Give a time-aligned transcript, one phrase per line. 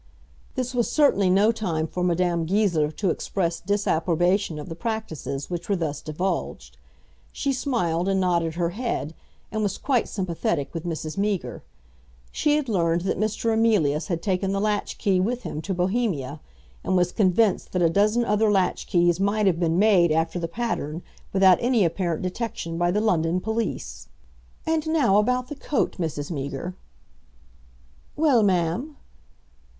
[0.55, 5.69] This was certainly no time for Madame Goesler to express disapprobation of the practices which
[5.69, 6.79] were thus divulged.
[7.31, 9.13] She smiled, and nodded her head,
[9.51, 11.19] and was quite sympathetic with Mrs.
[11.19, 11.61] Meager.
[12.31, 13.53] She had learned that Mr.
[13.53, 16.39] Emilius had taken the latch key with him to Bohemia,
[16.83, 20.47] and was convinced that a dozen other latch keys might have been made after the
[20.47, 24.07] pattern without any apparent detection by the London police.
[24.65, 26.31] "And now about the coat, Mrs.
[26.31, 26.73] Meager."
[28.15, 28.97] "Well, Ma'am?"